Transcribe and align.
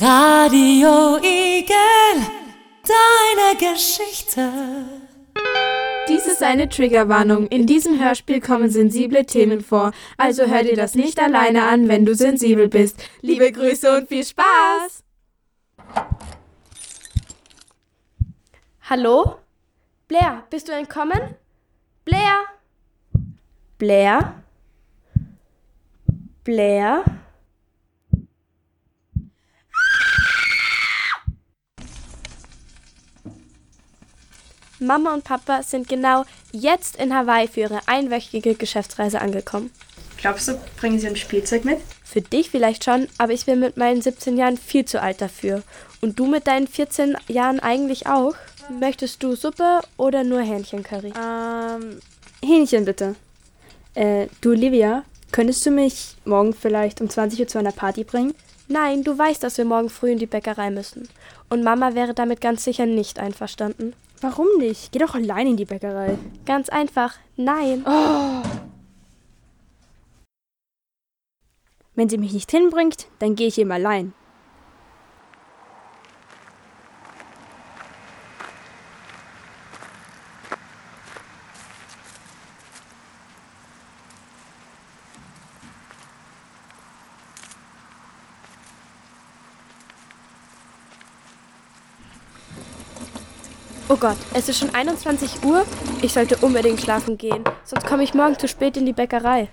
Radio 0.00 1.16
Igel, 1.16 1.74
deine 2.86 3.58
Geschichte. 3.58 4.48
Dies 6.08 6.24
ist 6.24 6.40
eine 6.40 6.68
Triggerwarnung. 6.68 7.48
In 7.48 7.66
diesem 7.66 7.98
Hörspiel 7.98 8.40
kommen 8.40 8.70
sensible 8.70 9.26
Themen 9.26 9.60
vor. 9.60 9.90
Also 10.16 10.46
hör 10.46 10.62
dir 10.62 10.76
das 10.76 10.94
nicht 10.94 11.18
alleine 11.18 11.64
an, 11.64 11.88
wenn 11.88 12.04
du 12.04 12.14
sensibel 12.14 12.68
bist. 12.68 13.02
Liebe 13.22 13.50
Grüße 13.50 13.98
und 13.98 14.08
viel 14.08 14.24
Spaß! 14.24 15.02
Hallo? 18.82 19.34
Blair, 20.06 20.44
bist 20.48 20.68
du 20.68 20.72
entkommen? 20.72 21.34
Blair? 22.04 22.44
Blair? 23.78 24.44
Blair? 26.44 27.04
Mama 34.80 35.14
und 35.14 35.24
Papa 35.24 35.62
sind 35.62 35.88
genau 35.88 36.24
jetzt 36.52 36.96
in 36.96 37.14
Hawaii 37.14 37.48
für 37.48 37.60
ihre 37.60 37.80
einwöchige 37.86 38.54
Geschäftsreise 38.54 39.20
angekommen. 39.20 39.70
Glaubst 40.18 40.48
du, 40.48 40.58
bringen 40.78 40.98
sie 40.98 41.06
ein 41.06 41.16
Spielzeug 41.16 41.64
mit? 41.64 41.78
Für 42.04 42.20
dich 42.20 42.50
vielleicht 42.50 42.84
schon, 42.84 43.06
aber 43.18 43.32
ich 43.32 43.46
bin 43.46 43.60
mit 43.60 43.76
meinen 43.76 44.02
17 44.02 44.36
Jahren 44.36 44.56
viel 44.56 44.84
zu 44.84 45.00
alt 45.00 45.20
dafür. 45.20 45.62
Und 46.00 46.18
du 46.18 46.26
mit 46.26 46.46
deinen 46.46 46.66
14 46.66 47.16
Jahren 47.28 47.60
eigentlich 47.60 48.06
auch? 48.06 48.34
Möchtest 48.68 49.22
du 49.22 49.34
Suppe 49.34 49.80
oder 49.96 50.24
nur 50.24 50.40
Hähnchencurry? 50.40 51.12
Ähm, 51.16 52.00
Hähnchen 52.44 52.84
bitte. 52.84 53.14
Äh, 53.94 54.26
du 54.40 54.50
Olivia, 54.50 55.04
könntest 55.32 55.64
du 55.64 55.70
mich 55.70 56.16
morgen 56.24 56.52
vielleicht 56.52 57.00
um 57.00 57.08
20 57.08 57.40
Uhr 57.40 57.48
zu 57.48 57.58
einer 57.58 57.72
Party 57.72 58.04
bringen? 58.04 58.34
Nein, 58.68 59.02
du 59.02 59.16
weißt, 59.16 59.42
dass 59.42 59.56
wir 59.56 59.64
morgen 59.64 59.88
früh 59.88 60.12
in 60.12 60.18
die 60.18 60.26
Bäckerei 60.26 60.70
müssen. 60.70 61.08
Und 61.48 61.64
Mama 61.64 61.94
wäre 61.94 62.12
damit 62.12 62.42
ganz 62.42 62.64
sicher 62.64 62.84
nicht 62.84 63.18
einverstanden. 63.18 63.94
Warum 64.20 64.46
nicht? 64.58 64.92
Geh 64.92 64.98
doch 64.98 65.14
allein 65.14 65.46
in 65.46 65.56
die 65.56 65.64
Bäckerei. 65.64 66.18
Ganz 66.44 66.68
einfach, 66.68 67.14
nein. 67.36 67.84
Oh. 67.86 68.42
Wenn 71.94 72.08
sie 72.10 72.18
mich 72.18 72.32
nicht 72.32 72.50
hinbringt, 72.50 73.06
dann 73.20 73.36
gehe 73.36 73.48
ich 73.48 73.58
eben 73.58 73.72
allein. 73.72 74.12
Oh 93.90 93.96
Gott, 93.96 94.18
es 94.34 94.50
ist 94.50 94.58
schon 94.58 94.74
21 94.74 95.42
Uhr. 95.44 95.64
Ich 96.02 96.12
sollte 96.12 96.36
unbedingt 96.44 96.78
schlafen 96.78 97.16
gehen, 97.16 97.42
sonst 97.64 97.86
komme 97.86 98.02
ich 98.02 98.12
morgen 98.12 98.38
zu 98.38 98.46
spät 98.46 98.76
in 98.76 98.84
die 98.84 98.92
Bäckerei. 98.92 99.48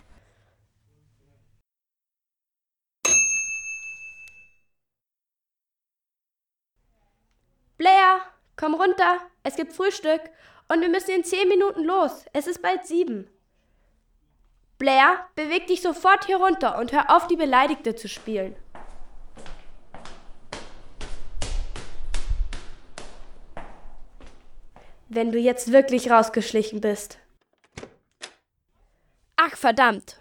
Blair, 7.78 8.20
komm 8.58 8.74
runter. 8.74 9.20
Es 9.44 9.56
gibt 9.56 9.72
Frühstück 9.72 10.20
und 10.68 10.82
wir 10.82 10.90
müssen 10.90 11.12
in 11.12 11.24
10 11.24 11.48
Minuten 11.48 11.86
los. 11.86 12.26
Es 12.34 12.48
ist 12.48 12.62
bald 12.62 12.86
sieben. 12.86 13.30
Blair, 14.78 15.30
beweg 15.36 15.68
dich 15.68 15.82
sofort 15.82 16.26
hier 16.26 16.38
runter 16.38 16.78
und 16.78 16.92
hör 16.92 17.16
auf, 17.16 17.28
die 17.28 17.38
Beleidigte 17.38 17.96
zu 17.96 18.10
spielen. 18.10 18.58
Wenn 25.08 25.32
du 25.32 25.38
jetzt 25.38 25.72
wirklich 25.72 26.10
rausgeschlichen 26.10 26.82
bist. 26.82 27.20
Ach, 29.36 29.56
verdammt. 29.56 30.20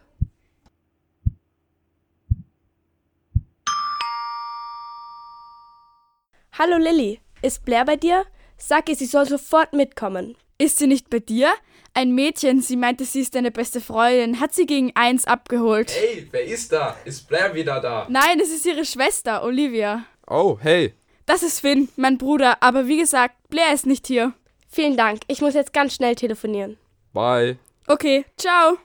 Hallo 6.56 6.76
Lilly, 6.76 7.20
ist 7.42 7.64
Blair 7.64 7.84
bei 7.84 7.96
dir? 7.96 8.24
Sag 8.56 8.88
ihr, 8.88 8.94
sie 8.94 9.06
soll 9.06 9.26
sofort 9.26 9.72
mitkommen. 9.72 10.36
Ist 10.58 10.78
sie 10.78 10.86
nicht 10.86 11.10
bei 11.10 11.18
dir? 11.18 11.52
Ein 11.94 12.14
Mädchen, 12.14 12.60
sie 12.60 12.76
meinte, 12.76 13.04
sie 13.04 13.20
ist 13.20 13.34
deine 13.34 13.50
beste 13.50 13.80
Freundin, 13.80 14.38
hat 14.38 14.54
sie 14.54 14.66
gegen 14.66 14.92
eins 14.94 15.26
abgeholt. 15.26 15.90
Hey, 15.92 16.28
wer 16.30 16.44
ist 16.44 16.72
da? 16.72 16.96
Ist 17.04 17.26
Blair 17.28 17.54
wieder 17.54 17.80
da? 17.80 18.06
Nein, 18.08 18.38
es 18.40 18.50
ist 18.50 18.66
ihre 18.66 18.84
Schwester, 18.84 19.42
Olivia. 19.42 20.04
Oh, 20.28 20.58
hey. 20.60 20.94
Das 21.26 21.42
ist 21.42 21.60
Finn, 21.60 21.88
mein 21.96 22.18
Bruder, 22.18 22.62
aber 22.62 22.86
wie 22.86 22.98
gesagt, 22.98 23.34
Blair 23.48 23.72
ist 23.72 23.86
nicht 23.86 24.06
hier. 24.06 24.34
Vielen 24.74 24.96
Dank, 24.96 25.20
ich 25.28 25.40
muss 25.40 25.54
jetzt 25.54 25.72
ganz 25.72 25.94
schnell 25.94 26.16
telefonieren. 26.16 26.80
Bye. 27.12 27.60
Okay, 27.86 28.24
ciao. 28.36 28.76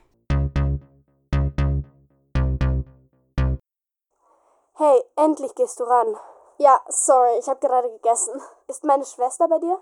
Hey, 4.76 5.02
endlich 5.16 5.56
gehst 5.56 5.80
du 5.80 5.86
ran. 5.86 6.16
Ja, 6.60 6.80
sorry, 6.90 7.40
ich 7.40 7.48
habe 7.48 7.60
gerade 7.60 7.90
gegessen. 7.90 8.40
Ist 8.68 8.84
meine 8.84 9.04
Schwester 9.04 9.48
bei 9.48 9.58
dir? 9.58 9.80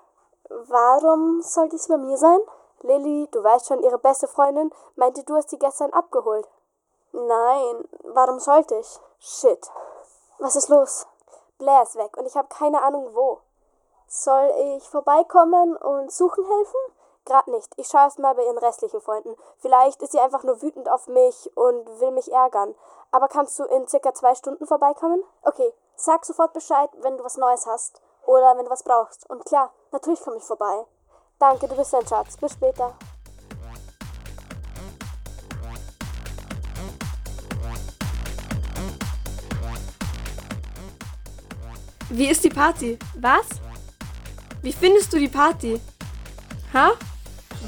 Warum 0.47 1.41
sollte 1.41 1.77
sie 1.77 1.89
bei 1.89 1.97
mir 1.97 2.15
sein? 2.15 2.39
Lilly, 2.83 3.27
du 3.33 3.43
weißt 3.43 3.67
schon, 3.67 3.83
ihre 3.83 3.99
beste 3.99 4.29
Freundin 4.29 4.71
meinte, 4.95 5.25
du 5.25 5.35
hast 5.35 5.49
sie 5.49 5.59
gestern 5.59 5.91
abgeholt. 5.91 6.47
Nein, 7.11 7.83
warum 8.13 8.39
sollte 8.39 8.75
ich? 8.75 8.99
Shit. 9.19 9.69
Was 10.39 10.55
ist 10.55 10.69
los? 10.69 11.05
Blair 11.57 11.83
ist 11.83 11.97
weg 11.97 12.15
und 12.15 12.27
ich 12.27 12.35
habe 12.37 12.47
keine 12.47 12.81
Ahnung 12.81 13.13
wo. 13.13 13.41
Soll 14.09 14.49
ich 14.77 14.87
vorbeikommen 14.87 15.75
und 15.75 16.13
suchen 16.13 16.45
helfen? 16.45 16.79
Grad 17.25 17.49
nicht. 17.49 17.73
Ich 17.75 17.87
schaue 17.87 18.03
erst 18.03 18.19
mal 18.19 18.33
bei 18.35 18.43
ihren 18.45 18.57
restlichen 18.57 19.01
Freunden. 19.01 19.35
Vielleicht 19.57 20.01
ist 20.01 20.13
sie 20.13 20.19
einfach 20.19 20.43
nur 20.43 20.61
wütend 20.61 20.87
auf 20.87 21.09
mich 21.09 21.51
und 21.57 21.99
will 21.99 22.11
mich 22.11 22.31
ärgern. 22.31 22.73
Aber 23.11 23.27
kannst 23.27 23.59
du 23.59 23.65
in 23.65 23.85
circa 23.85 24.13
zwei 24.13 24.33
Stunden 24.33 24.65
vorbeikommen? 24.65 25.21
Okay, 25.41 25.73
sag 25.97 26.23
sofort 26.23 26.53
Bescheid, 26.53 26.89
wenn 27.01 27.17
du 27.17 27.25
was 27.25 27.35
Neues 27.35 27.67
hast. 27.67 28.01
Oder 28.25 28.57
wenn 28.57 28.63
du 28.63 28.71
was 28.71 28.83
brauchst. 28.83 29.29
Und 29.29 29.43
klar, 29.43 29.73
natürlich 29.91 30.21
komme 30.21 30.37
ich 30.37 30.43
vorbei. 30.43 30.85
Danke, 31.37 31.67
du 31.67 31.75
bist 31.75 31.93
ein 31.93 32.07
Schatz. 32.07 32.37
Bis 32.37 32.53
später. 32.53 32.93
Wie 42.09 42.29
ist 42.29 42.41
die 42.45 42.49
Party? 42.49 42.97
Was? 43.19 43.66
Wie 44.67 44.73
findest 44.73 45.13
du 45.13 45.17
die 45.17 45.29
Party? 45.29 45.79
Ha? 46.73 46.91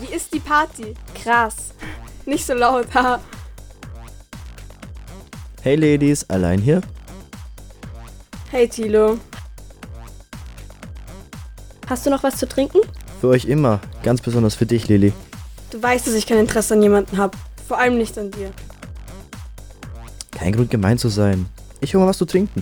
Wie 0.01 0.13
ist 0.13 0.33
die 0.33 0.41
Party? 0.41 0.95
Krass. 1.15 1.73
Nicht 2.25 2.45
so 2.45 2.53
laut, 2.53 2.93
ha. 2.93 3.21
Hey 5.61 5.77
Ladies, 5.77 6.29
allein 6.29 6.59
hier? 6.59 6.81
Hey 8.51 8.67
Tilo. 8.67 9.17
Hast 11.88 12.05
du 12.05 12.09
noch 12.09 12.21
was 12.21 12.35
zu 12.35 12.49
trinken? 12.49 12.79
Für 13.21 13.29
euch 13.29 13.45
immer, 13.45 13.79
ganz 14.03 14.19
besonders 14.19 14.55
für 14.55 14.65
dich, 14.65 14.89
Lili. 14.89 15.13
Du 15.71 15.81
weißt, 15.81 16.05
dass 16.05 16.15
ich 16.15 16.27
kein 16.27 16.39
Interesse 16.39 16.73
an 16.73 16.83
jemanden 16.83 17.15
habe. 17.15 17.38
Vor 17.65 17.77
allem 17.77 17.97
nicht 17.97 18.17
an 18.17 18.29
dir. 18.31 18.51
Kein 20.31 20.51
Grund 20.51 20.69
gemein 20.69 20.97
zu 20.97 21.07
sein. 21.07 21.45
Ich 21.79 21.95
hol 21.95 22.01
mal 22.01 22.09
was 22.09 22.17
zu 22.17 22.25
trinken. 22.25 22.61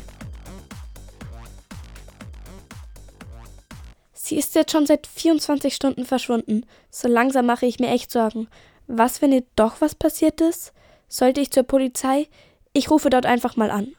Sie 4.27 4.38
ist 4.38 4.55
jetzt 4.55 4.73
schon 4.73 4.85
seit 4.85 5.07
24 5.07 5.73
Stunden 5.73 6.03
verschwunden. 6.03 6.65
So 6.89 7.07
langsam 7.07 7.45
mache 7.45 7.65
ich 7.65 7.79
mir 7.79 7.88
echt 7.88 8.11
Sorgen. 8.11 8.49
Was, 8.85 9.21
wenn 9.21 9.31
ihr 9.31 9.45
doch 9.55 9.79
was 9.79 9.95
passiert 9.95 10.41
ist? 10.41 10.73
Sollte 11.07 11.39
ich 11.39 11.49
zur 11.49 11.63
Polizei? 11.63 12.27
Ich 12.73 12.91
rufe 12.91 13.09
dort 13.09 13.25
einfach 13.25 13.55
mal 13.55 13.71
an. 13.71 13.95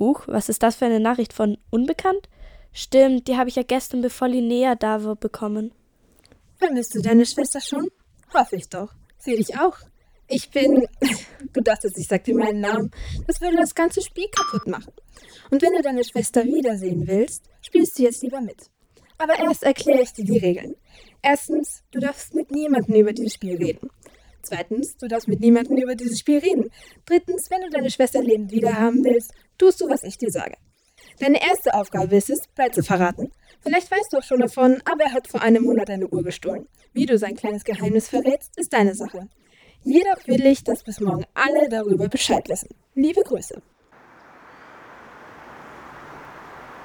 Huch, 0.00 0.24
was 0.26 0.48
ist 0.48 0.64
das 0.64 0.74
für 0.74 0.86
eine 0.86 0.98
Nachricht 0.98 1.32
von 1.32 1.58
Unbekannt? 1.70 2.28
Stimmt, 2.72 3.28
die 3.28 3.36
habe 3.36 3.50
ich 3.50 3.54
ja 3.54 3.62
gestern, 3.62 4.02
bevor 4.02 4.26
Linnea 4.26 4.74
da 4.74 5.04
war, 5.04 5.14
bekommen. 5.14 5.72
Vermisst 6.56 6.96
du 6.96 7.00
deine 7.00 7.24
Schwester 7.24 7.60
schon? 7.60 7.86
Hoffe 8.34 8.56
ich 8.56 8.68
doch. 8.68 8.92
Sie 9.18 9.36
dich 9.36 9.56
auch. 9.60 9.76
Ich 10.26 10.50
bin. 10.50 10.88
Du 11.52 11.60
dachtest, 11.60 11.98
ich 11.98 12.08
sag 12.08 12.24
dir 12.24 12.34
meinen 12.34 12.60
Namen. 12.60 12.90
Das 13.26 13.40
würde 13.40 13.58
das 13.58 13.74
ganze 13.74 14.00
Spiel 14.00 14.26
kaputt 14.28 14.66
machen. 14.66 14.90
Und 15.50 15.60
wenn 15.60 15.72
du 15.74 15.82
deine 15.82 16.02
Schwester 16.02 16.42
wiedersehen 16.44 17.06
willst, 17.06 17.44
spielst 17.60 17.98
du 17.98 18.04
jetzt 18.04 18.22
lieber 18.22 18.40
mit. 18.40 18.70
Aber 19.18 19.38
erst 19.38 19.62
erkläre 19.62 20.02
ich 20.02 20.12
dir 20.12 20.24
die 20.24 20.38
Regeln. 20.38 20.74
Erstens, 21.22 21.82
du 21.90 22.00
darfst 22.00 22.34
mit 22.34 22.50
niemandem 22.50 22.96
über 22.96 23.12
dieses 23.12 23.34
Spiel 23.34 23.56
reden. 23.56 23.90
Zweitens, 24.42 24.96
du 24.96 25.06
darfst 25.06 25.28
mit 25.28 25.40
niemandem 25.40 25.76
über 25.76 25.94
dieses 25.94 26.18
Spiel 26.18 26.38
reden. 26.38 26.70
Drittens, 27.06 27.50
wenn 27.50 27.62
du 27.62 27.70
deine 27.70 27.90
Schwester 27.90 28.20
lebend 28.22 28.50
wiederhaben 28.50 29.04
willst, 29.04 29.32
tust 29.56 29.80
du, 29.80 29.88
was 29.88 30.02
ich 30.02 30.18
dir 30.18 30.30
sage. 30.30 30.56
Deine 31.20 31.40
erste 31.40 31.74
Aufgabe 31.74 32.16
ist 32.16 32.30
es, 32.30 32.42
zu 32.72 32.82
verraten. 32.82 33.30
Vielleicht 33.60 33.90
weißt 33.90 34.12
du 34.12 34.18
auch 34.18 34.22
schon 34.24 34.40
davon, 34.40 34.82
aber 34.84 35.04
er 35.04 35.12
hat 35.12 35.28
vor 35.28 35.42
einem 35.42 35.62
Monat 35.62 35.88
deine 35.88 36.08
Uhr 36.08 36.24
gestohlen. 36.24 36.66
Wie 36.92 37.06
du 37.06 37.16
sein 37.16 37.36
kleines 37.36 37.64
Geheimnis 37.64 38.08
verrätst, 38.08 38.58
ist 38.58 38.72
deine 38.72 38.94
Sache. 38.94 39.28
Jedoch 39.84 40.26
will 40.26 40.44
ich, 40.46 40.64
dass 40.64 40.82
bis 40.82 41.00
morgen 41.00 41.24
alle 41.34 41.68
darüber 41.68 42.08
Bescheid 42.08 42.48
wissen. 42.48 42.70
Liebe 42.94 43.22
Grüße. 43.22 43.62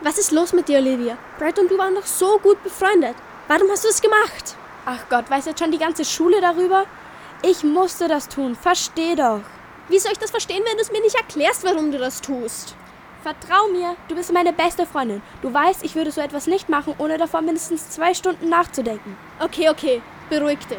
Was 0.01 0.19
ist 0.19 0.31
los 0.31 0.53
mit 0.53 0.67
dir, 0.67 0.77
Olivia? 0.77 1.17
Brad 1.39 1.57
und 1.57 1.71
du 1.71 1.77
waren 1.77 1.95
doch 1.95 2.05
so 2.05 2.37
gut 2.37 2.61
befreundet. 2.63 3.15
Warum 3.47 3.69
hast 3.71 3.83
du 3.83 3.89
es 3.89 3.99
gemacht? 3.99 4.55
Ach 4.85 5.09
Gott, 5.09 5.29
weiß 5.29 5.47
jetzt 5.47 5.59
schon 5.59 5.71
die 5.71 5.79
ganze 5.79 6.05
Schule 6.05 6.39
darüber? 6.39 6.85
Ich 7.41 7.63
musste 7.63 8.07
das 8.07 8.29
tun, 8.29 8.55
versteh 8.55 9.15
doch. 9.15 9.41
Wie 9.89 9.97
soll 9.97 10.11
ich 10.11 10.19
das 10.19 10.29
verstehen, 10.29 10.63
wenn 10.65 10.77
du 10.77 10.83
es 10.83 10.91
mir 10.91 11.01
nicht 11.01 11.15
erklärst, 11.15 11.63
warum 11.63 11.91
du 11.91 11.97
das 11.97 12.21
tust? 12.21 12.75
Vertrau 13.23 13.69
mir, 13.71 13.95
du 14.07 14.15
bist 14.15 14.31
meine 14.31 14.53
beste 14.53 14.85
Freundin. 14.85 15.23
Du 15.41 15.51
weißt, 15.51 15.83
ich 15.83 15.95
würde 15.95 16.11
so 16.11 16.21
etwas 16.21 16.45
nicht 16.45 16.69
machen, 16.69 16.93
ohne 16.99 17.17
davor 17.17 17.41
mindestens 17.41 17.89
zwei 17.89 18.13
Stunden 18.13 18.49
nachzudenken. 18.49 19.17
Okay, 19.39 19.69
okay, 19.69 20.01
beruhig 20.29 20.59
dich. 20.67 20.77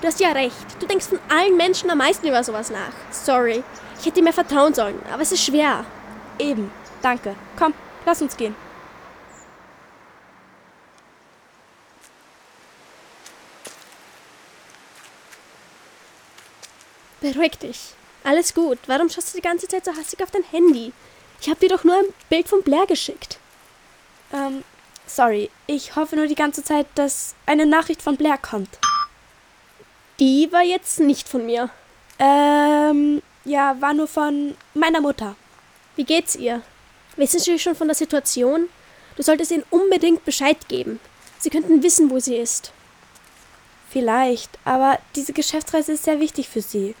Du 0.00 0.06
hast 0.06 0.18
ja 0.18 0.32
recht. 0.32 0.80
Du 0.80 0.86
denkst 0.86 1.08
von 1.08 1.20
allen 1.28 1.58
Menschen 1.58 1.90
am 1.90 1.98
meisten 1.98 2.26
über 2.26 2.42
sowas 2.42 2.70
nach. 2.70 2.92
Sorry. 3.10 3.62
Ich 3.98 4.06
hätte 4.06 4.16
dir 4.16 4.24
mehr 4.24 4.32
vertrauen 4.32 4.72
sollen, 4.72 4.98
aber 5.12 5.20
es 5.20 5.32
ist 5.32 5.44
schwer. 5.44 5.84
Eben. 6.38 6.72
Danke. 7.02 7.36
Komm, 7.58 7.74
lass 8.10 8.22
uns 8.22 8.36
gehen. 8.36 8.56
Beruhig 17.20 17.58
dich. 17.58 17.94
Alles 18.24 18.52
gut. 18.52 18.78
Warum 18.86 19.08
schaust 19.08 19.32
du 19.32 19.38
die 19.38 19.42
ganze 19.42 19.68
Zeit 19.68 19.84
so 19.84 19.94
hastig 19.94 20.22
auf 20.22 20.30
dein 20.30 20.42
Handy? 20.42 20.92
Ich 21.40 21.48
habe 21.48 21.60
dir 21.60 21.68
doch 21.68 21.84
nur 21.84 21.96
ein 21.96 22.14
Bild 22.28 22.48
von 22.48 22.62
Blair 22.62 22.86
geschickt. 22.86 23.38
Ähm, 24.32 24.64
sorry. 25.06 25.50
Ich 25.66 25.94
hoffe 25.96 26.16
nur 26.16 26.26
die 26.26 26.34
ganze 26.34 26.64
Zeit, 26.64 26.86
dass 26.96 27.34
eine 27.46 27.66
Nachricht 27.66 28.02
von 28.02 28.16
Blair 28.16 28.38
kommt. 28.38 28.78
Die 30.18 30.50
war 30.50 30.62
jetzt 30.62 30.98
nicht 30.98 31.28
von 31.28 31.46
mir. 31.46 31.70
Ähm, 32.18 33.22
ja, 33.44 33.80
war 33.80 33.94
nur 33.94 34.08
von 34.08 34.56
meiner 34.74 35.00
Mutter. 35.00 35.36
Wie 35.96 36.04
geht's 36.04 36.34
ihr? 36.36 36.62
Wissen 37.16 37.40
Sie 37.40 37.58
schon 37.58 37.74
von 37.74 37.88
der 37.88 37.94
Situation? 37.94 38.68
Du 39.16 39.22
solltest 39.22 39.50
ihnen 39.50 39.64
unbedingt 39.70 40.24
Bescheid 40.24 40.68
geben. 40.68 41.00
Sie 41.38 41.50
könnten 41.50 41.82
wissen, 41.82 42.10
wo 42.10 42.18
sie 42.18 42.36
ist. 42.36 42.72
Vielleicht, 43.90 44.50
aber 44.64 44.98
diese 45.16 45.32
Geschäftsreise 45.32 45.92
ist 45.92 46.04
sehr 46.04 46.20
wichtig 46.20 46.48
für 46.48 46.62
sie. 46.62 46.94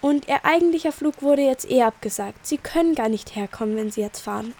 Und 0.00 0.28
ihr 0.28 0.44
eigentlicher 0.44 0.92
Flug 0.92 1.22
wurde 1.22 1.42
jetzt 1.42 1.70
eh 1.70 1.82
abgesagt. 1.82 2.46
Sie 2.46 2.58
können 2.58 2.94
gar 2.94 3.08
nicht 3.08 3.36
herkommen, 3.36 3.76
wenn 3.76 3.90
sie 3.90 4.00
jetzt 4.00 4.20
fahren. 4.20 4.54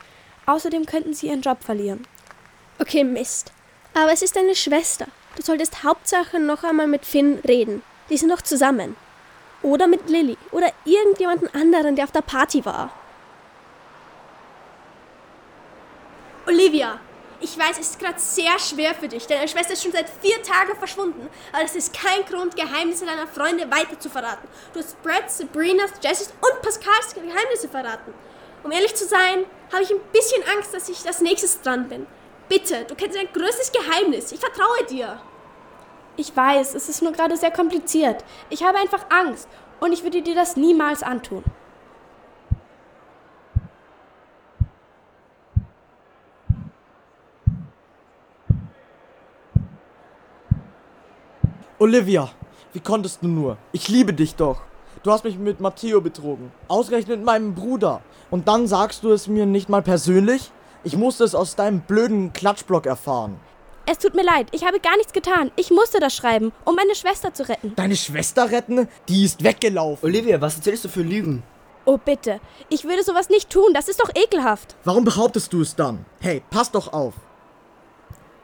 Außerdem 0.46 0.86
könnten 0.86 1.14
sie 1.14 1.28
ihren 1.28 1.42
Job 1.42 1.62
verlieren. 1.62 2.06
Okay, 2.78 3.04
Mist. 3.04 3.52
Aber 3.94 4.12
es 4.12 4.22
ist 4.22 4.36
deine 4.36 4.54
Schwester. 4.54 5.06
Du 5.36 5.42
solltest 5.42 5.84
Hauptsache 5.84 6.40
noch 6.40 6.64
einmal 6.64 6.86
mit 6.86 7.04
Finn 7.04 7.38
reden. 7.46 7.82
Die 8.08 8.16
sind 8.16 8.28
noch 8.28 8.42
zusammen. 8.42 8.96
Oder 9.62 9.86
mit 9.86 10.08
Lilly. 10.08 10.36
Oder 10.50 10.72
irgendjemanden 10.84 11.48
anderen, 11.54 11.96
der 11.96 12.04
auf 12.04 12.12
der 12.12 12.22
Party 12.22 12.64
war. 12.64 12.92
Olivia, 16.50 16.98
ich 17.38 17.56
weiß, 17.56 17.78
es 17.78 17.90
ist 17.90 18.00
gerade 18.00 18.18
sehr 18.18 18.58
schwer 18.58 18.92
für 18.92 19.06
dich. 19.06 19.24
Deine 19.24 19.46
Schwester 19.46 19.74
ist 19.74 19.84
schon 19.84 19.92
seit 19.92 20.10
vier 20.20 20.42
Tagen 20.42 20.76
verschwunden. 20.76 21.28
Aber 21.52 21.62
das 21.62 21.76
ist 21.76 21.94
kein 21.94 22.24
Grund, 22.24 22.56
Geheimnisse 22.56 23.06
deiner 23.06 23.28
Freunde 23.28 23.70
weiter 23.70 23.98
zu 24.00 24.10
verraten. 24.10 24.48
Du 24.72 24.80
hast 24.80 25.00
Brett, 25.00 25.30
Sabrinas, 25.30 25.92
Jessys 26.02 26.32
und 26.40 26.60
Pascals 26.60 27.14
Geheimnisse 27.14 27.68
verraten. 27.68 28.12
Um 28.64 28.72
ehrlich 28.72 28.94
zu 28.96 29.06
sein, 29.06 29.46
habe 29.72 29.84
ich 29.84 29.90
ein 29.92 30.00
bisschen 30.12 30.42
Angst, 30.54 30.74
dass 30.74 30.88
ich 30.88 31.02
das 31.04 31.20
nächstes 31.20 31.62
dran 31.62 31.88
bin. 31.88 32.06
Bitte, 32.48 32.84
du 32.84 32.96
kennst 32.96 33.16
ein 33.16 33.28
größtes 33.32 33.70
Geheimnis. 33.70 34.32
Ich 34.32 34.40
vertraue 34.40 34.84
dir. 34.90 35.20
Ich 36.16 36.36
weiß, 36.36 36.74
es 36.74 36.88
ist 36.88 37.00
nur 37.00 37.12
gerade 37.12 37.36
sehr 37.36 37.52
kompliziert. 37.52 38.24
Ich 38.48 38.64
habe 38.64 38.78
einfach 38.78 39.06
Angst 39.08 39.48
und 39.78 39.92
ich 39.92 40.02
würde 40.02 40.20
dir 40.20 40.34
das 40.34 40.56
niemals 40.56 41.04
antun. 41.04 41.44
Olivia, 51.82 52.28
wie 52.74 52.80
konntest 52.80 53.22
du 53.22 53.28
nur? 53.28 53.56
Ich 53.72 53.88
liebe 53.88 54.12
dich 54.12 54.34
doch. 54.34 54.60
Du 55.02 55.10
hast 55.10 55.24
mich 55.24 55.38
mit 55.38 55.60
Matteo 55.60 56.02
betrogen. 56.02 56.52
Ausgerechnet 56.68 57.16
mit 57.16 57.24
meinem 57.24 57.54
Bruder. 57.54 58.02
Und 58.30 58.48
dann 58.48 58.66
sagst 58.66 59.02
du 59.02 59.10
es 59.12 59.28
mir 59.28 59.46
nicht 59.46 59.70
mal 59.70 59.80
persönlich? 59.80 60.52
Ich 60.84 60.98
musste 60.98 61.24
es 61.24 61.34
aus 61.34 61.56
deinem 61.56 61.80
blöden 61.80 62.34
Klatschblock 62.34 62.84
erfahren. 62.84 63.40
Es 63.86 63.96
tut 63.96 64.14
mir 64.14 64.24
leid, 64.24 64.48
ich 64.52 64.66
habe 64.66 64.78
gar 64.78 64.94
nichts 64.98 65.14
getan. 65.14 65.52
Ich 65.56 65.70
musste 65.70 66.00
das 66.00 66.14
schreiben, 66.14 66.52
um 66.66 66.74
meine 66.74 66.94
Schwester 66.94 67.32
zu 67.32 67.48
retten. 67.48 67.72
Deine 67.76 67.96
Schwester 67.96 68.50
retten? 68.50 68.86
Die 69.08 69.24
ist 69.24 69.42
weggelaufen. 69.42 70.06
Olivia, 70.06 70.38
was 70.38 70.56
erzählst 70.56 70.84
du 70.84 70.90
für 70.90 71.00
Lügen? 71.00 71.42
Oh 71.86 71.96
bitte, 71.96 72.40
ich 72.68 72.84
würde 72.84 73.02
sowas 73.04 73.30
nicht 73.30 73.48
tun, 73.48 73.72
das 73.72 73.88
ist 73.88 74.02
doch 74.02 74.10
ekelhaft. 74.14 74.76
Warum 74.84 75.06
behauptest 75.06 75.50
du 75.54 75.62
es 75.62 75.74
dann? 75.74 76.04
Hey, 76.20 76.42
pass 76.50 76.70
doch 76.70 76.92
auf. 76.92 77.14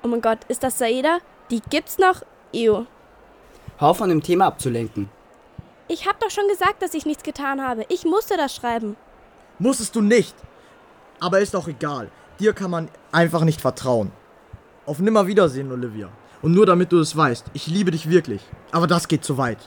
Oh 0.02 0.08
mein 0.08 0.22
Gott, 0.22 0.38
ist 0.48 0.62
das 0.62 0.78
Saida? 0.78 1.18
Die 1.50 1.60
gibt's 1.68 1.98
noch? 1.98 2.22
Ew. 2.54 2.86
Hör 3.78 3.88
auf, 3.88 3.98
von 3.98 4.08
dem 4.08 4.22
Thema 4.22 4.46
abzulenken. 4.46 5.08
Ich 5.88 6.06
hab 6.08 6.18
doch 6.18 6.30
schon 6.30 6.48
gesagt, 6.48 6.82
dass 6.82 6.94
ich 6.94 7.06
nichts 7.06 7.22
getan 7.22 7.62
habe. 7.62 7.84
Ich 7.88 8.04
musste 8.04 8.36
das 8.36 8.54
schreiben. 8.54 8.96
Musstest 9.58 9.94
du 9.94 10.00
nicht. 10.00 10.34
Aber 11.20 11.40
ist 11.40 11.54
doch 11.54 11.68
egal. 11.68 12.10
Dir 12.40 12.52
kann 12.52 12.70
man 12.70 12.88
einfach 13.12 13.44
nicht 13.44 13.60
vertrauen. 13.60 14.12
Auf 14.86 14.98
Nimmerwiedersehen, 14.98 15.70
Olivia. 15.70 16.08
Und 16.42 16.52
nur 16.52 16.66
damit 16.66 16.92
du 16.92 17.00
es 17.00 17.16
weißt, 17.16 17.46
ich 17.54 17.66
liebe 17.66 17.90
dich 17.90 18.08
wirklich. 18.10 18.42
Aber 18.72 18.86
das 18.86 19.08
geht 19.08 19.24
zu 19.24 19.38
weit. 19.38 19.58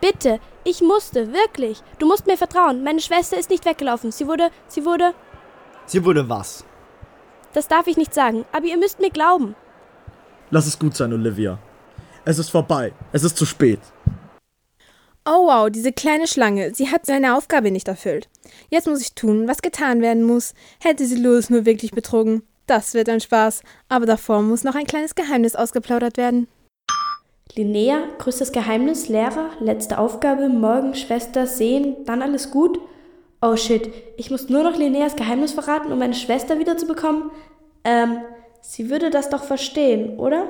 Bitte, 0.00 0.40
ich 0.64 0.80
musste, 0.80 1.32
wirklich. 1.32 1.82
Du 1.98 2.06
musst 2.06 2.26
mir 2.26 2.36
vertrauen. 2.36 2.82
Meine 2.82 3.00
Schwester 3.00 3.38
ist 3.38 3.50
nicht 3.50 3.64
weggelaufen. 3.64 4.12
Sie 4.12 4.26
wurde, 4.26 4.50
sie 4.66 4.84
wurde. 4.84 5.12
Sie 5.86 6.04
wurde 6.04 6.28
was? 6.28 6.64
Das 7.52 7.68
darf 7.68 7.86
ich 7.86 7.96
nicht 7.96 8.14
sagen, 8.14 8.44
aber 8.52 8.66
ihr 8.66 8.78
müsst 8.78 9.00
mir 9.00 9.10
glauben. 9.10 9.56
Lass 10.50 10.66
es 10.66 10.78
gut 10.78 10.96
sein, 10.96 11.12
Olivia. 11.12 11.58
Es 12.24 12.38
ist 12.38 12.50
vorbei. 12.50 12.92
Es 13.12 13.24
ist 13.24 13.36
zu 13.36 13.46
spät. 13.46 13.80
Oh 15.24 15.46
wow, 15.46 15.70
diese 15.70 15.92
kleine 15.92 16.26
Schlange. 16.26 16.74
Sie 16.74 16.90
hat 16.90 17.06
seine 17.06 17.36
Aufgabe 17.36 17.70
nicht 17.70 17.88
erfüllt. 17.88 18.28
Jetzt 18.68 18.86
muss 18.86 19.00
ich 19.00 19.14
tun, 19.14 19.48
was 19.48 19.62
getan 19.62 20.02
werden 20.02 20.24
muss. 20.24 20.54
Hätte 20.80 21.06
sie 21.06 21.16
Louis 21.16 21.50
nur 21.50 21.64
wirklich 21.64 21.92
betrogen. 21.92 22.42
Das 22.66 22.94
wird 22.94 23.08
ein 23.08 23.20
Spaß. 23.20 23.62
Aber 23.88 24.06
davor 24.06 24.42
muss 24.42 24.64
noch 24.64 24.74
ein 24.74 24.86
kleines 24.86 25.14
Geheimnis 25.14 25.56
ausgeplaudert 25.56 26.16
werden. 26.16 26.46
Linnea, 27.56 28.02
größtes 28.18 28.52
Geheimnis, 28.52 29.08
Lehrer, 29.08 29.50
letzte 29.58 29.98
Aufgabe, 29.98 30.48
morgen 30.48 30.94
Schwester 30.94 31.46
sehen, 31.48 31.96
dann 32.06 32.22
alles 32.22 32.52
gut? 32.52 32.78
Oh 33.42 33.56
shit, 33.56 33.90
ich 34.16 34.30
muss 34.30 34.48
nur 34.48 34.62
noch 34.62 34.76
Linneas 34.76 35.16
Geheimnis 35.16 35.52
verraten, 35.52 35.90
um 35.90 35.98
meine 35.98 36.14
Schwester 36.14 36.60
wiederzubekommen? 36.60 37.30
Ähm, 37.82 38.18
sie 38.60 38.88
würde 38.88 39.10
das 39.10 39.30
doch 39.30 39.42
verstehen, 39.42 40.18
oder? 40.18 40.48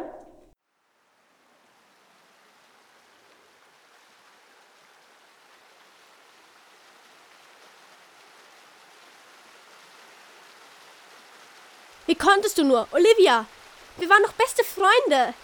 Wie 12.07 12.15
konntest 12.15 12.59
du 12.59 12.65
nur? 12.65 12.89
Olivia, 12.93 13.47
wir 13.99 14.09
waren 14.09 14.23
doch 14.23 14.33
beste 14.33 14.65
Freunde. 14.65 15.35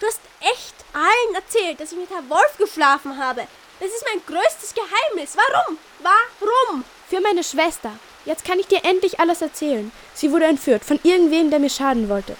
Du 0.00 0.06
hast 0.06 0.20
echt 0.40 0.74
allen 0.92 1.34
erzählt, 1.34 1.80
dass 1.80 1.92
ich 1.92 1.98
mit 1.98 2.10
Herr 2.10 2.28
Wolf 2.28 2.56
geschlafen 2.58 3.18
habe. 3.18 3.46
Das 3.78 3.90
ist 3.90 4.04
mein 4.12 4.22
größtes 4.26 4.74
Geheimnis. 4.74 5.36
Warum? 5.36 5.78
Warum? 6.00 6.84
Für 7.08 7.20
meine 7.20 7.44
Schwester. 7.44 7.92
Jetzt 8.24 8.44
kann 8.44 8.58
ich 8.58 8.66
dir 8.66 8.84
endlich 8.84 9.20
alles 9.20 9.40
erzählen. 9.42 9.90
Sie 10.14 10.32
wurde 10.32 10.46
entführt 10.46 10.84
von 10.84 11.00
irgendwem, 11.02 11.50
der 11.50 11.58
mir 11.58 11.70
schaden 11.70 12.08
wollte. 12.08 12.36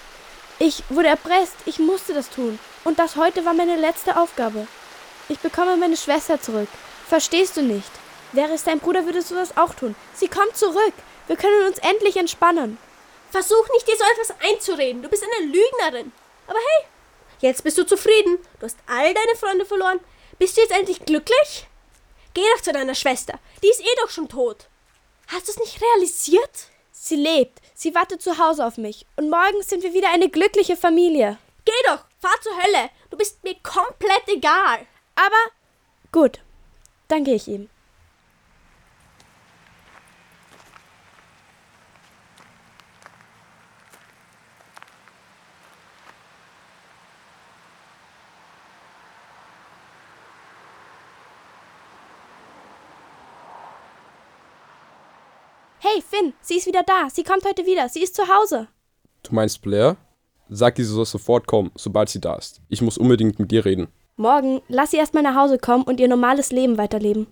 Ich 0.59 0.83
wurde 0.89 1.07
erpresst. 1.07 1.55
Ich 1.65 1.79
musste 1.79 2.13
das 2.13 2.29
tun. 2.29 2.59
Und 2.83 2.99
das 2.99 3.15
heute 3.15 3.45
war 3.45 3.53
meine 3.53 3.77
letzte 3.77 4.17
Aufgabe. 4.17 4.67
Ich 5.29 5.39
bekomme 5.39 5.77
meine 5.77 5.97
Schwester 5.97 6.41
zurück. 6.41 6.67
Verstehst 7.07 7.57
du 7.57 7.61
nicht? 7.61 7.89
Wäre 8.31 8.53
es 8.53 8.63
dein 8.63 8.79
Bruder, 8.79 9.05
würdest 9.05 9.31
du 9.31 9.35
das 9.35 9.57
auch 9.57 9.73
tun. 9.73 9.95
Sie 10.13 10.27
kommt 10.27 10.55
zurück. 10.55 10.93
Wir 11.27 11.35
können 11.35 11.67
uns 11.67 11.77
endlich 11.79 12.17
entspannen. 12.17 12.77
Versuch 13.31 13.67
nicht, 13.73 13.87
dir 13.87 13.95
so 13.97 14.03
etwas 14.03 14.35
einzureden. 14.41 15.01
Du 15.01 15.09
bist 15.09 15.23
eine 15.23 15.45
Lügnerin. 15.45 16.11
Aber 16.47 16.59
hey, 16.59 16.87
jetzt 17.39 17.63
bist 17.63 17.77
du 17.77 17.85
zufrieden. 17.85 18.39
Du 18.59 18.65
hast 18.65 18.77
all 18.87 19.13
deine 19.13 19.35
Freunde 19.39 19.65
verloren. 19.65 19.99
Bist 20.37 20.57
du 20.57 20.61
jetzt 20.61 20.71
endlich 20.71 21.05
glücklich? 21.05 21.67
Geh 22.33 22.43
doch 22.55 22.61
zu 22.61 22.73
deiner 22.73 22.95
Schwester. 22.95 23.39
Die 23.63 23.69
ist 23.69 23.81
eh 23.81 23.95
doch 24.01 24.09
schon 24.09 24.27
tot. 24.27 24.67
Hast 25.27 25.47
du 25.47 25.51
es 25.51 25.59
nicht 25.59 25.81
realisiert? 25.81 26.67
Sie 26.91 27.15
lebt. 27.15 27.59
Sie 27.73 27.95
wartet 27.95 28.21
zu 28.21 28.37
Hause 28.37 28.65
auf 28.65 28.77
mich. 28.77 29.05
Und 29.15 29.29
morgen 29.29 29.61
sind 29.61 29.83
wir 29.83 29.93
wieder 29.93 30.09
eine 30.11 30.29
glückliche 30.29 30.75
Familie. 30.75 31.37
Geh 31.65 31.71
doch. 31.85 32.05
Fahr 32.19 32.39
zur 32.41 32.55
Hölle. 32.55 32.89
Du 33.09 33.17
bist 33.17 33.43
mir 33.43 33.55
komplett 33.63 34.27
egal. 34.27 34.85
Aber 35.15 35.51
gut. 36.11 36.39
Dann 37.07 37.23
gehe 37.23 37.35
ich 37.35 37.47
ihm. 37.47 37.69
Hey, 55.93 56.01
Finn, 56.01 56.33
sie 56.41 56.55
ist 56.55 56.67
wieder 56.67 56.83
da. 56.83 57.09
Sie 57.09 57.23
kommt 57.23 57.43
heute 57.43 57.65
wieder. 57.65 57.89
Sie 57.89 58.01
ist 58.01 58.15
zu 58.15 58.23
Hause. 58.23 58.67
Du 59.23 59.35
meinst 59.35 59.61
Blair? 59.61 59.97
Sag 60.47 60.79
ihr, 60.79 60.85
sie 60.85 60.93
soll 60.93 61.05
sofort 61.05 61.47
kommen, 61.47 61.71
sobald 61.75 62.07
sie 62.07 62.21
da 62.21 62.35
ist. 62.35 62.61
Ich 62.69 62.81
muss 62.81 62.97
unbedingt 62.97 63.39
mit 63.39 63.51
dir 63.51 63.65
reden. 63.65 63.87
Morgen 64.15 64.61
lass 64.69 64.91
sie 64.91 64.97
erstmal 64.97 65.23
nach 65.23 65.35
Hause 65.35 65.57
kommen 65.57 65.83
und 65.83 65.99
ihr 65.99 66.07
normales 66.07 66.51
Leben 66.51 66.77
weiterleben. 66.77 67.27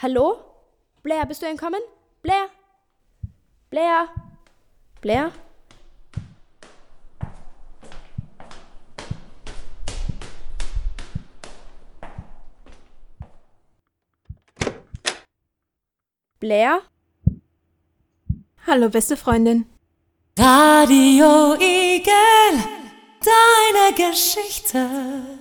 Hallo? 0.00 0.38
Blair, 1.02 1.26
bist 1.26 1.42
du 1.42 1.46
entkommen? 1.46 1.80
Blair? 2.22 2.46
Blair? 3.68 4.08
Blair? 5.02 5.32
Blair? 16.46 16.80
Hallo, 18.68 18.88
beste 18.88 19.16
Freundin. 19.16 19.66
Radio 20.38 21.54
Igel, 21.54 22.54
deine 23.20 23.96
Geschichte. 23.96 25.35